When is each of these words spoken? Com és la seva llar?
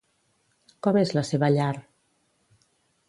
Com 0.87 0.97
és 1.03 1.13
la 1.17 1.23
seva 1.31 1.49
llar? 1.59 1.69